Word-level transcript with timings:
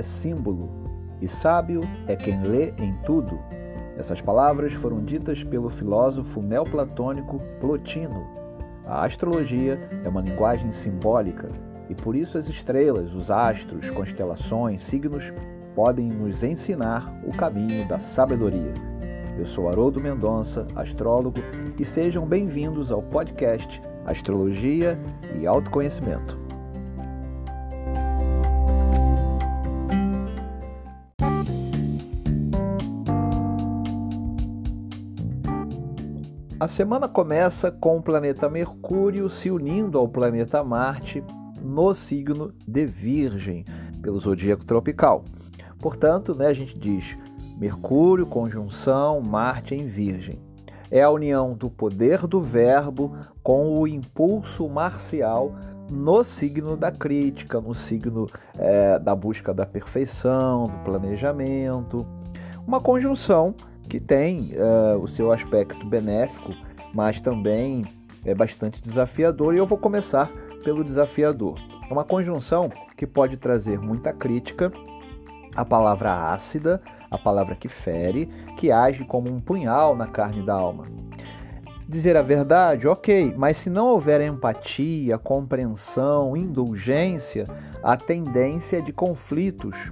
é 0.00 0.02
símbolo, 0.02 0.70
e 1.20 1.28
sábio 1.28 1.82
é 2.08 2.16
quem 2.16 2.42
lê 2.42 2.70
em 2.78 2.94
tudo. 3.04 3.38
Essas 3.98 4.20
palavras 4.20 4.72
foram 4.72 5.04
ditas 5.04 5.44
pelo 5.44 5.68
filósofo 5.68 6.40
neoplatônico 6.40 7.38
Plotino. 7.60 8.26
A 8.86 9.04
astrologia 9.04 9.78
é 10.02 10.08
uma 10.08 10.22
linguagem 10.22 10.72
simbólica 10.72 11.50
e 11.90 11.94
por 11.94 12.16
isso 12.16 12.38
as 12.38 12.48
estrelas, 12.48 13.12
os 13.14 13.30
astros, 13.30 13.90
constelações, 13.90 14.82
signos 14.82 15.32
podem 15.74 16.08
nos 16.08 16.42
ensinar 16.42 17.14
o 17.26 17.30
caminho 17.36 17.86
da 17.86 17.98
sabedoria. 17.98 18.72
Eu 19.38 19.46
sou 19.46 19.68
Haroldo 19.68 20.00
Mendonça, 20.00 20.66
astrólogo, 20.74 21.40
e 21.78 21.84
sejam 21.84 22.26
bem-vindos 22.26 22.90
ao 22.90 23.02
podcast 23.02 23.82
Astrologia 24.06 24.98
e 25.38 25.46
Autoconhecimento. 25.46 26.49
A 36.60 36.68
semana 36.68 37.08
começa 37.08 37.70
com 37.70 37.96
o 37.96 38.02
planeta 38.02 38.46
Mercúrio 38.46 39.30
se 39.30 39.50
unindo 39.50 39.96
ao 39.96 40.06
planeta 40.06 40.62
Marte 40.62 41.24
no 41.58 41.94
signo 41.94 42.52
de 42.68 42.84
Virgem, 42.84 43.64
pelo 44.02 44.20
zodíaco 44.20 44.66
tropical. 44.66 45.24
Portanto, 45.78 46.34
né, 46.34 46.48
a 46.48 46.52
gente 46.52 46.78
diz 46.78 47.16
Mercúrio, 47.56 48.26
conjunção, 48.26 49.22
Marte 49.22 49.74
em 49.74 49.86
Virgem. 49.86 50.38
É 50.90 51.00
a 51.00 51.08
união 51.08 51.54
do 51.54 51.70
poder 51.70 52.26
do 52.26 52.42
verbo 52.42 53.16
com 53.42 53.80
o 53.80 53.88
impulso 53.88 54.68
marcial 54.68 55.54
no 55.90 56.22
signo 56.22 56.76
da 56.76 56.92
crítica, 56.92 57.58
no 57.58 57.74
signo 57.74 58.28
é, 58.58 58.98
da 58.98 59.14
busca 59.14 59.54
da 59.54 59.64
perfeição, 59.64 60.66
do 60.66 60.76
planejamento. 60.84 62.06
Uma 62.66 62.82
conjunção 62.82 63.54
que 63.90 63.98
tem 63.98 64.52
uh, 64.54 64.98
o 64.98 65.08
seu 65.08 65.32
aspecto 65.32 65.84
benéfico, 65.84 66.54
mas 66.94 67.20
também 67.20 67.84
é 68.24 68.32
bastante 68.32 68.80
desafiador, 68.80 69.52
e 69.52 69.58
eu 69.58 69.66
vou 69.66 69.76
começar 69.76 70.30
pelo 70.62 70.84
desafiador. 70.84 71.58
É 71.88 71.92
uma 71.92 72.04
conjunção 72.04 72.70
que 72.96 73.04
pode 73.04 73.36
trazer 73.36 73.80
muita 73.80 74.12
crítica, 74.12 74.72
a 75.56 75.64
palavra 75.64 76.32
ácida, 76.32 76.80
a 77.10 77.18
palavra 77.18 77.56
que 77.56 77.68
fere, 77.68 78.26
que 78.56 78.70
age 78.70 79.04
como 79.04 79.28
um 79.28 79.40
punhal 79.40 79.96
na 79.96 80.06
carne 80.06 80.46
da 80.46 80.54
alma. 80.54 80.86
Dizer 81.88 82.16
a 82.16 82.22
verdade, 82.22 82.86
ok, 82.86 83.34
mas 83.36 83.56
se 83.56 83.68
não 83.68 83.88
houver 83.88 84.20
empatia, 84.20 85.18
compreensão, 85.18 86.36
indulgência, 86.36 87.48
a 87.82 87.96
tendência 87.96 88.80
de 88.80 88.92
conflitos, 88.92 89.90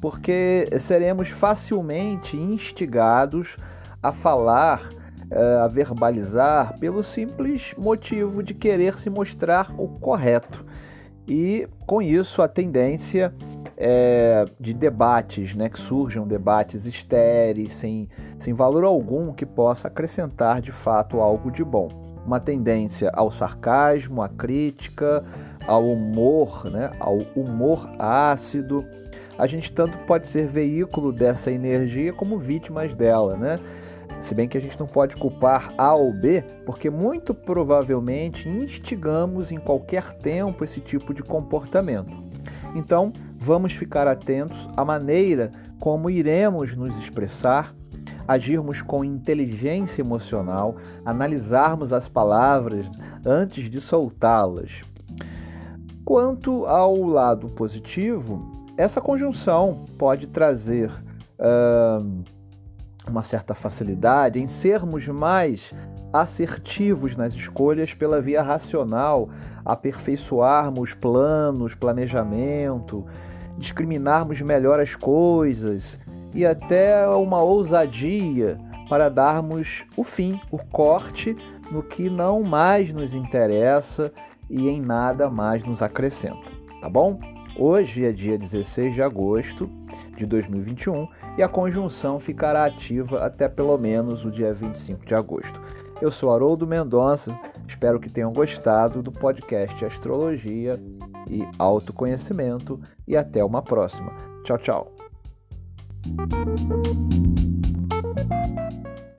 porque 0.00 0.68
seremos 0.78 1.28
facilmente 1.28 2.36
instigados 2.36 3.56
a 4.02 4.12
falar, 4.12 4.90
eh, 5.30 5.60
a 5.62 5.66
verbalizar, 5.66 6.78
pelo 6.78 7.02
simples 7.02 7.74
motivo 7.76 8.42
de 8.42 8.54
querer 8.54 8.98
se 8.98 9.10
mostrar 9.10 9.74
o 9.78 9.88
correto. 9.88 10.64
E 11.26 11.68
com 11.86 12.00
isso 12.00 12.40
a 12.40 12.48
tendência 12.48 13.34
é, 13.76 14.44
de 14.58 14.74
debates, 14.74 15.54
né, 15.54 15.68
que 15.68 15.78
surjam 15.78 16.26
debates 16.26 16.84
estéreis, 16.84 17.74
sem, 17.74 18.08
sem 18.36 18.52
valor 18.52 18.82
algum 18.82 19.32
que 19.32 19.46
possa 19.46 19.86
acrescentar 19.86 20.60
de 20.60 20.72
fato 20.72 21.20
algo 21.20 21.50
de 21.50 21.62
bom. 21.62 21.88
Uma 22.26 22.40
tendência 22.40 23.10
ao 23.14 23.30
sarcasmo, 23.30 24.20
à 24.20 24.28
crítica, 24.28 25.24
ao 25.66 25.84
humor, 25.84 26.68
né, 26.70 26.90
ao 26.98 27.18
humor 27.36 27.88
ácido, 27.98 28.84
a 29.38 29.46
gente 29.46 29.70
tanto 29.70 29.96
pode 29.98 30.26
ser 30.26 30.48
veículo 30.48 31.12
dessa 31.12 31.50
energia 31.50 32.12
como 32.12 32.38
vítimas 32.38 32.92
dela, 32.92 33.36
né? 33.36 33.60
Se 34.20 34.34
bem 34.34 34.48
que 34.48 34.58
a 34.58 34.60
gente 34.60 34.78
não 34.78 34.86
pode 34.86 35.16
culpar 35.16 35.72
A 35.78 35.94
ou 35.94 36.12
B, 36.12 36.42
porque 36.66 36.90
muito 36.90 37.32
provavelmente 37.32 38.48
instigamos 38.48 39.52
em 39.52 39.58
qualquer 39.58 40.12
tempo 40.14 40.64
esse 40.64 40.80
tipo 40.80 41.14
de 41.14 41.22
comportamento. 41.22 42.12
Então, 42.74 43.12
vamos 43.38 43.72
ficar 43.72 44.08
atentos 44.08 44.68
à 44.76 44.84
maneira 44.84 45.52
como 45.78 46.10
iremos 46.10 46.74
nos 46.74 46.98
expressar, 46.98 47.72
agirmos 48.26 48.82
com 48.82 49.04
inteligência 49.04 50.02
emocional, 50.02 50.76
analisarmos 51.04 51.92
as 51.92 52.08
palavras 52.08 52.86
antes 53.24 53.70
de 53.70 53.80
soltá-las. 53.80 54.82
Quanto 56.04 56.66
ao 56.66 57.04
lado 57.04 57.48
positivo, 57.50 58.57
essa 58.78 59.00
conjunção 59.00 59.84
pode 59.98 60.28
trazer 60.28 60.88
uh, 61.40 62.22
uma 63.08 63.24
certa 63.24 63.52
facilidade 63.52 64.40
em 64.40 64.46
sermos 64.46 65.08
mais 65.08 65.74
assertivos 66.12 67.16
nas 67.16 67.34
escolhas 67.34 67.92
pela 67.92 68.20
via 68.20 68.40
racional, 68.40 69.30
aperfeiçoarmos 69.64 70.94
planos, 70.94 71.74
planejamento, 71.74 73.04
discriminarmos 73.58 74.40
melhor 74.40 74.78
as 74.78 74.94
coisas 74.94 75.98
e 76.32 76.46
até 76.46 77.04
uma 77.08 77.42
ousadia 77.42 78.60
para 78.88 79.08
darmos 79.08 79.84
o 79.96 80.04
fim, 80.04 80.40
o 80.52 80.58
corte 80.58 81.36
no 81.68 81.82
que 81.82 82.08
não 82.08 82.44
mais 82.44 82.92
nos 82.92 83.12
interessa 83.12 84.12
e 84.48 84.68
em 84.68 84.80
nada 84.80 85.28
mais 85.28 85.64
nos 85.64 85.82
acrescenta, 85.82 86.52
tá 86.80 86.88
bom? 86.88 87.37
Hoje 87.58 88.04
é 88.04 88.12
dia 88.12 88.38
16 88.38 88.94
de 88.94 89.02
agosto 89.02 89.68
de 90.16 90.24
2021 90.24 91.08
e 91.36 91.42
a 91.42 91.48
conjunção 91.48 92.20
ficará 92.20 92.64
ativa 92.64 93.18
até 93.24 93.48
pelo 93.48 93.76
menos 93.76 94.24
o 94.24 94.30
dia 94.30 94.54
25 94.54 95.04
de 95.04 95.12
agosto. 95.12 95.60
Eu 96.00 96.12
sou 96.12 96.32
Haroldo 96.32 96.68
Mendonça, 96.68 97.36
espero 97.66 97.98
que 97.98 98.08
tenham 98.08 98.32
gostado 98.32 99.02
do 99.02 99.10
podcast 99.10 99.84
Astrologia 99.84 100.80
e 101.28 101.44
Autoconhecimento 101.58 102.80
e 103.08 103.16
até 103.16 103.44
uma 103.44 103.60
próxima. 103.60 104.12
Tchau, 104.44 104.58
tchau. 104.58 104.92